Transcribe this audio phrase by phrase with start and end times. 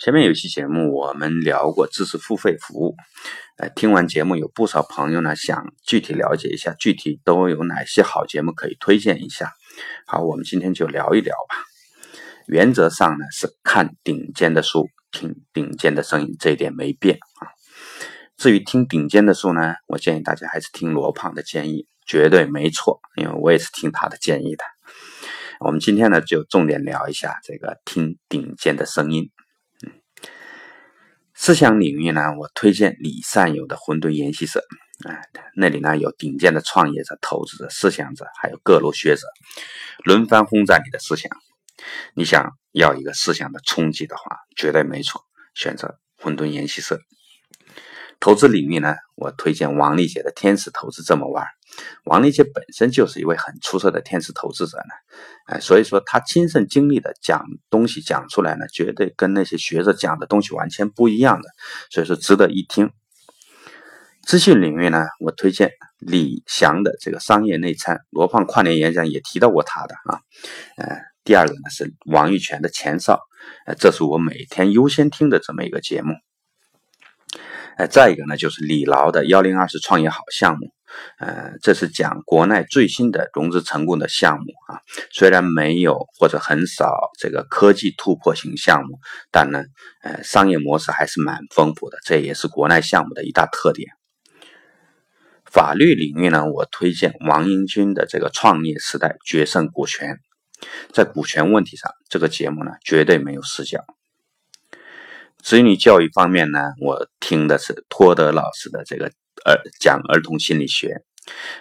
[0.00, 2.96] 前面有期节目我们聊过知识付费服务，
[3.58, 9.52] 呃，听完节目有不少朋友呢想具体了解一下，具体都有哪些好节目可以推荐一下。
[10.06, 11.54] 好，我们今天就聊一聊吧。
[12.46, 17.52] 原则上呢是看顶尖的书，听顶尖的声音，这一点没变啊。
[18.38, 24.64] 至于听顶尖的书呢，我建议大家还是听罗胖的建议，绝对没错，因为我也是听他的建议的。
[25.60, 29.30] 我们今天呢就重点聊一下这个听顶尖的声音。
[31.42, 34.60] 思想领域呢，我推荐李善友的混沌研习社，
[35.08, 35.16] 啊，
[35.56, 39.22] 那里呢有顶尖的创业者、投资者、思想者，还有各路学者，
[40.04, 41.32] 轮番轰炸你的思想。
[42.12, 47.00] 你想要一个思想的冲击的话，绝对没错，选择混沌研习社。
[48.20, 51.44] 投资领域呢，我推荐王丽姐的《天使投资这么玩》。
[52.04, 54.92] 王丽姐本身就是一位很出色的天使投资者呢，
[55.46, 61.48] 哎，所以说她亲身经历的讲东西讲出来呢，绝对跟那些学者讲的东西完全不一样的，
[61.90, 62.90] 所以说值得一听。
[64.22, 70.20] 资讯领域呢，我推荐李翔的这个商业内参，罗胖跨年演讲也提到过他的啊，
[70.76, 73.18] 呃，第二个呢是王玉泉的前哨，
[73.66, 76.14] 呃，这是我每天优先听的这么一个节目。
[77.80, 80.70] 呃，再一个呢，就是李劳的幺零二四创业好项目，
[81.18, 84.82] 呃，这是讲国内最新的融资成功的项目啊。
[85.10, 88.98] 虽然没有或者很少这个科技突破型项目，
[89.32, 89.62] 但呢，
[90.02, 93.88] 呃，商业模式还是蛮丰富的，这也是国内项目的一大特点。
[95.46, 100.18] 法律领域呢，我推荐王英军的这个创业时代决胜股权，
[100.92, 103.82] 在股权问题上，这个节目呢绝对没有死角。
[105.42, 109.06] 子女教育方面呢，我听的是托德老师的这个
[109.44, 111.02] 儿讲儿童心理学，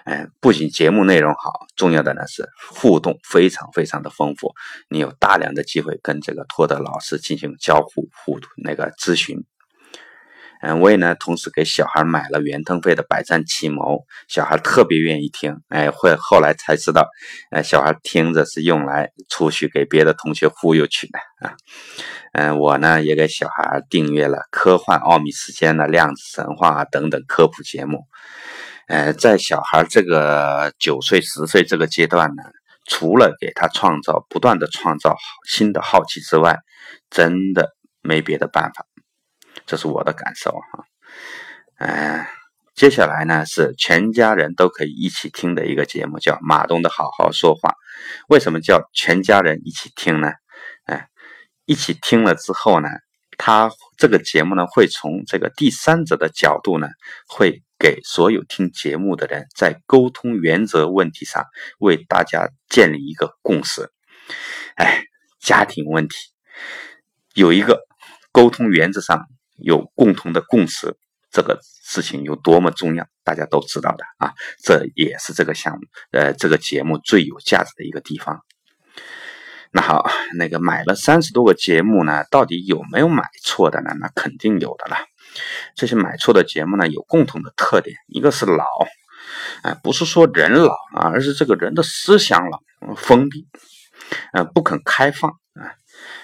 [0.05, 4.53] 嗯，不仅节目内容好，重要的呢是互动非常非常的丰富，
[4.89, 9.43] 你有大量的机会跟这个托德老师进行交互互那个咨询。
[10.61, 13.81] 嗯，我也呢，同时给小孩买了袁腾飞的《百战奇谋》，
[14.27, 15.61] 小孩特别愿意听。
[15.69, 17.07] 哎，会后来才知道，
[17.51, 21.55] 呃，小孩听着是用来出去给别的同学忽悠去的啊。
[22.33, 28.05] 嗯，我呢也给小孩订阅了《科幻奥秘时间》的《量子神话》等等科普节目。
[28.87, 32.43] 呃，在小孩这个九岁、十岁这个阶段呢，
[32.85, 35.15] 除了给他创造不断的创造
[35.47, 36.57] 新的好奇之外，
[37.09, 37.69] 真的
[38.01, 38.85] 没别的办法。
[39.65, 40.85] 这是我的感受哈，
[41.77, 42.25] 嗯，
[42.75, 47.73] 接下来呢是全家人都可以一起听的一个节目，叫马东的好好说话。
[48.27, 50.31] 为什么叫全家人一起听呢？
[50.85, 51.07] 哎，
[51.65, 52.87] 一起听了之后呢，
[53.37, 56.87] 他这个节目呢会从这个第三者的角度呢，
[57.27, 61.45] 会给所有听节目的人在沟通原则问题上
[61.79, 63.91] 为大家建立一个共识。
[64.75, 65.03] 哎，
[65.39, 66.15] 家庭问题
[67.33, 67.81] 有一个
[68.31, 69.27] 沟通原则上。
[69.61, 70.95] 有共同的共识，
[71.31, 74.33] 这个事情有多么重要，大家都知道的啊！
[74.63, 75.81] 这也是这个项目，
[76.11, 78.41] 呃，这个节目最有价值的一个地方。
[79.71, 83.91] 那好，那个买了三十多个节目呢，到底有没有买错的呢？
[83.99, 84.97] 那肯定有的了。
[85.75, 88.65] 这些买错的节目呢，有共同的特点，一个是老，
[89.61, 92.59] 啊，不是说人老啊，而是这个人的思想老，
[92.95, 93.47] 封闭，
[94.33, 95.73] 呃，不肯开放啊，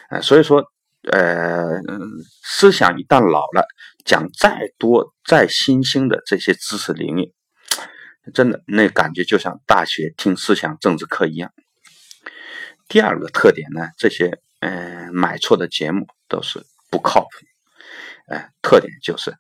[0.10, 0.72] 啊，所以说。
[1.12, 1.80] 呃，
[2.44, 3.68] 思想一旦老了，
[4.04, 7.34] 讲再多再新兴的这些知识领域，
[8.34, 11.54] 真的那感觉就像大学听思想政治课一样。
[12.88, 17.28] 第二个特点呢，这些嗯买错的节目都是不靠谱。
[18.28, 19.36] 呃，特点就是，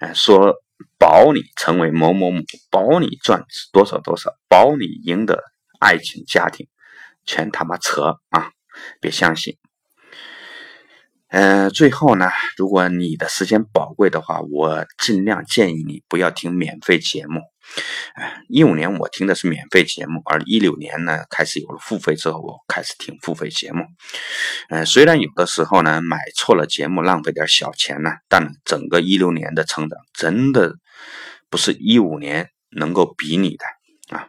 [0.00, 0.54] 呃说
[0.98, 5.40] 保你成为某某某，保你赚多少多少，保你赢得
[5.78, 6.66] 爱情家庭，
[7.24, 8.50] 全他妈扯啊！
[9.00, 9.56] 别相信。
[11.36, 17.40] 嗯，最后呢，如果你的时间宝贵的话，我尽量建议你不要听免费节目。
[18.14, 23.84] 哎，一五年我听的是免费节目，而一六年呢开始有了付费之后，我开始听付费节目。
[24.68, 30.76] 嗯，虽然有的时候呢买错了节目，浪费点小钱呢，但整个一六年的成长真的
[31.50, 34.28] 不是一五年能够比拟的啊。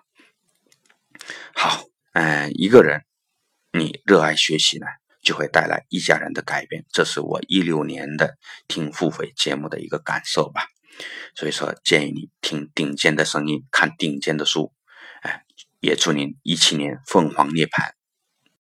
[1.54, 3.04] 好，嗯，一个人
[3.74, 4.88] 你热爱学习呢？
[5.26, 8.38] 就会带来一家人的改变，这是我一六年的
[8.68, 10.68] 听付费节目的一个感受吧。
[11.36, 14.72] 所以说，建议你听顶尖的声音，看顶尖的书，
[15.24, 15.44] 哎，
[15.82, 18.05] 也祝您一七年凤凰涅槃。